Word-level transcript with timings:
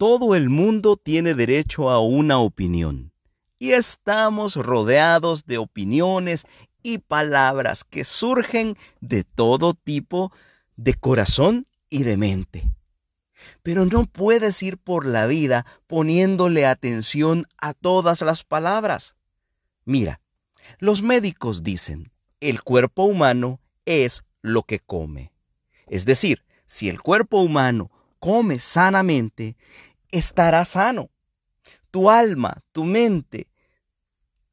todo 0.00 0.34
el 0.34 0.48
mundo 0.48 0.96
tiene 0.96 1.34
derecho 1.34 1.90
a 1.90 2.00
una 2.00 2.38
opinión. 2.38 3.12
Y 3.58 3.72
estamos 3.72 4.56
rodeados 4.56 5.44
de 5.44 5.58
opiniones 5.58 6.46
y 6.82 6.96
palabras 6.96 7.84
que 7.84 8.06
surgen 8.06 8.78
de 9.02 9.24
todo 9.24 9.74
tipo 9.74 10.32
de 10.76 10.94
corazón 10.94 11.66
y 11.90 12.04
de 12.04 12.16
mente. 12.16 12.70
Pero 13.62 13.84
no 13.84 14.06
puedes 14.06 14.62
ir 14.62 14.78
por 14.78 15.04
la 15.04 15.26
vida 15.26 15.66
poniéndole 15.86 16.64
atención 16.64 17.46
a 17.58 17.74
todas 17.74 18.22
las 18.22 18.42
palabras. 18.42 19.16
Mira, 19.84 20.22
los 20.78 21.02
médicos 21.02 21.62
dicen, 21.62 22.10
el 22.40 22.62
cuerpo 22.62 23.02
humano 23.02 23.60
es 23.84 24.22
lo 24.40 24.62
que 24.62 24.80
come. 24.80 25.30
Es 25.86 26.06
decir, 26.06 26.46
si 26.64 26.88
el 26.88 27.02
cuerpo 27.02 27.42
humano 27.42 27.90
come 28.20 28.58
sanamente, 28.58 29.56
estará 30.10 30.64
sano. 30.64 31.10
Tu 31.90 32.10
alma, 32.10 32.62
tu 32.72 32.84
mente, 32.84 33.48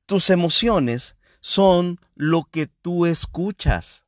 tus 0.06 0.30
emociones 0.30 1.16
son 1.40 2.00
lo 2.16 2.44
que 2.44 2.68
tú 2.68 3.06
escuchas. 3.06 4.06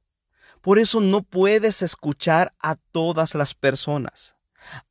Por 0.62 0.80
eso 0.80 1.00
no 1.00 1.24
puedes 1.24 1.82
escuchar 1.82 2.54
a 2.60 2.76
todas 2.76 3.36
las 3.36 3.54
personas. 3.54 4.36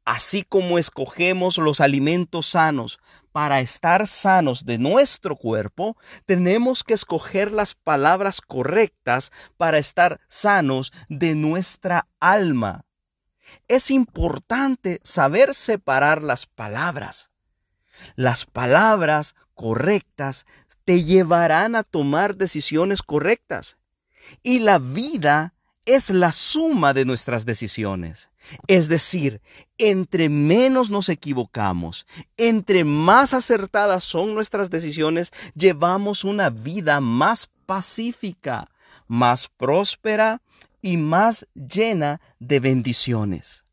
Así 0.04 0.42
como 0.42 0.78
escogemos 0.78 1.58
los 1.58 1.80
alimentos 1.80 2.46
sanos 2.46 2.98
para 3.32 3.60
estar 3.60 4.06
sanos 4.06 4.64
de 4.64 4.78
nuestro 4.78 5.36
cuerpo, 5.36 5.96
tenemos 6.24 6.82
que 6.84 6.94
escoger 6.94 7.52
las 7.52 7.74
palabras 7.74 8.40
correctas 8.40 9.30
para 9.56 9.78
estar 9.78 10.20
sanos 10.26 10.92
de 11.08 11.34
nuestra 11.34 12.08
alma. 12.18 12.84
Es 13.68 13.90
importante 13.90 15.00
saber 15.02 15.54
separar 15.54 16.22
las 16.22 16.46
palabras. 16.46 17.30
Las 18.16 18.44
palabras 18.44 19.34
correctas 19.54 20.46
te 20.84 21.04
llevarán 21.04 21.74
a 21.74 21.82
tomar 21.82 22.36
decisiones 22.36 23.02
correctas. 23.02 23.76
Y 24.42 24.60
la 24.60 24.78
vida 24.78 25.54
es 25.88 26.10
la 26.10 26.32
suma 26.32 26.92
de 26.92 27.06
nuestras 27.06 27.46
decisiones. 27.46 28.30
Es 28.66 28.88
decir, 28.88 29.40
entre 29.78 30.28
menos 30.28 30.90
nos 30.90 31.08
equivocamos, 31.08 32.06
entre 32.36 32.84
más 32.84 33.32
acertadas 33.32 34.04
son 34.04 34.34
nuestras 34.34 34.68
decisiones, 34.68 35.32
llevamos 35.54 36.24
una 36.24 36.50
vida 36.50 37.00
más 37.00 37.48
pacífica, 37.64 38.70
más 39.06 39.48
próspera 39.48 40.42
y 40.80 40.96
más 40.96 41.46
llena 41.54 42.20
de 42.38 42.60
bendiciones. 42.60 43.64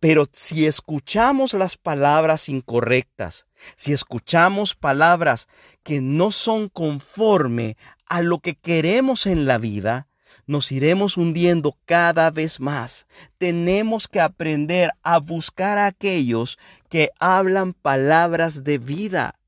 Pero 0.00 0.26
si 0.32 0.66
escuchamos 0.66 1.54
las 1.54 1.76
palabras 1.76 2.48
incorrectas, 2.48 3.46
si 3.76 3.92
escuchamos 3.92 4.76
palabras 4.76 5.48
que 5.82 6.00
no 6.00 6.30
son 6.30 6.68
conforme 6.68 7.76
a 8.06 8.22
lo 8.22 8.38
que 8.38 8.54
queremos 8.54 9.26
en 9.26 9.46
la 9.46 9.58
vida, 9.58 10.06
nos 10.46 10.72
iremos 10.72 11.16
hundiendo 11.16 11.76
cada 11.84 12.30
vez 12.30 12.60
más. 12.60 13.06
Tenemos 13.38 14.08
que 14.08 14.20
aprender 14.20 14.90
a 15.02 15.18
buscar 15.18 15.78
a 15.78 15.86
aquellos 15.86 16.58
que 16.88 17.10
hablan 17.18 17.74
palabras 17.74 18.64
de 18.64 18.78
vida, 18.78 19.38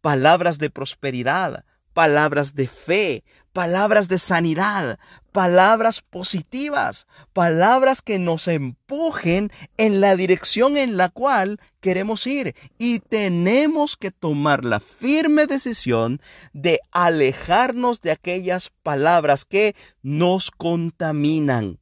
palabras 0.00 0.58
de 0.58 0.70
prosperidad, 0.70 1.64
palabras 1.92 2.54
de 2.54 2.66
fe, 2.66 3.24
palabras 3.52 4.08
de 4.08 4.18
sanidad, 4.18 4.98
palabras 5.38 6.00
positivas, 6.00 7.06
palabras 7.32 8.02
que 8.02 8.18
nos 8.18 8.48
empujen 8.48 9.52
en 9.76 10.00
la 10.00 10.16
dirección 10.16 10.76
en 10.76 10.96
la 10.96 11.10
cual 11.10 11.60
queremos 11.78 12.26
ir. 12.26 12.56
Y 12.76 12.98
tenemos 12.98 13.96
que 13.96 14.10
tomar 14.10 14.64
la 14.64 14.80
firme 14.80 15.46
decisión 15.46 16.20
de 16.52 16.80
alejarnos 16.90 18.00
de 18.00 18.10
aquellas 18.10 18.72
palabras 18.82 19.44
que 19.44 19.76
nos 20.02 20.50
contaminan. 20.50 21.78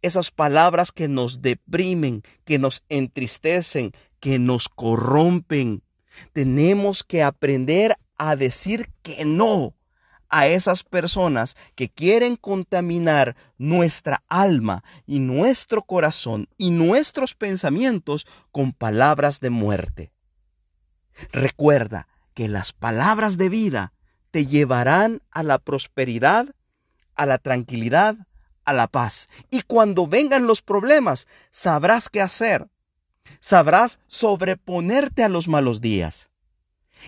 Esas 0.00 0.30
palabras 0.30 0.90
que 0.90 1.06
nos 1.06 1.42
deprimen, 1.42 2.22
que 2.46 2.58
nos 2.58 2.84
entristecen, 2.88 3.92
que 4.18 4.38
nos 4.38 4.70
corrompen. 4.70 5.82
Tenemos 6.32 7.04
que 7.04 7.22
aprender 7.22 7.98
a 8.16 8.34
decir 8.34 8.88
que 9.02 9.26
no 9.26 9.74
a 10.28 10.46
esas 10.46 10.82
personas 10.82 11.56
que 11.74 11.88
quieren 11.88 12.36
contaminar 12.36 13.36
nuestra 13.58 14.22
alma 14.28 14.84
y 15.06 15.18
nuestro 15.20 15.82
corazón 15.82 16.48
y 16.56 16.70
nuestros 16.70 17.34
pensamientos 17.34 18.26
con 18.50 18.72
palabras 18.72 19.40
de 19.40 19.50
muerte. 19.50 20.12
Recuerda 21.32 22.08
que 22.34 22.48
las 22.48 22.72
palabras 22.72 23.38
de 23.38 23.48
vida 23.48 23.92
te 24.30 24.46
llevarán 24.46 25.22
a 25.30 25.42
la 25.42 25.58
prosperidad, 25.58 26.54
a 27.14 27.26
la 27.26 27.38
tranquilidad, 27.38 28.16
a 28.64 28.72
la 28.72 28.88
paz. 28.88 29.28
Y 29.50 29.62
cuando 29.62 30.06
vengan 30.06 30.46
los 30.46 30.62
problemas, 30.62 31.28
sabrás 31.50 32.08
qué 32.08 32.20
hacer. 32.20 32.68
Sabrás 33.38 34.00
sobreponerte 34.06 35.22
a 35.22 35.28
los 35.28 35.48
malos 35.48 35.80
días. 35.80 36.30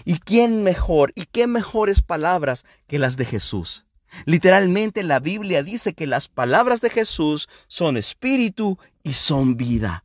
¿Y 0.05 0.19
quién 0.19 0.63
mejor 0.63 1.13
y 1.15 1.27
qué 1.27 1.47
mejores 1.47 2.03
palabras 2.03 2.65
que 2.87 2.99
las 2.99 3.17
de 3.17 3.25
Jesús? 3.25 3.87
Literalmente 4.25 5.03
la 5.03 5.21
Biblia 5.21 5.63
dice 5.63 5.95
que 5.95 6.07
las 6.07 6.29
palabras 6.29 6.81
de 6.81 6.91
Jesús 6.91 7.49
son 7.67 7.97
espíritu 7.97 8.79
y 9.03 9.15
son 9.15 9.57
vida. 9.57 10.05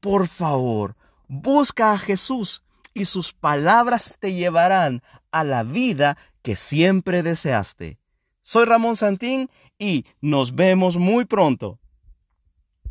Por 0.00 0.28
favor, 0.28 0.96
busca 1.28 1.92
a 1.92 1.98
Jesús 1.98 2.64
y 2.94 3.04
sus 3.04 3.32
palabras 3.32 4.16
te 4.18 4.32
llevarán 4.32 5.02
a 5.30 5.44
la 5.44 5.62
vida 5.62 6.16
que 6.42 6.56
siempre 6.56 7.22
deseaste. 7.22 7.98
Soy 8.42 8.64
Ramón 8.64 8.96
Santín 8.96 9.48
y 9.78 10.04
nos 10.20 10.54
vemos 10.54 10.96
muy 10.96 11.24
pronto. 11.24 11.78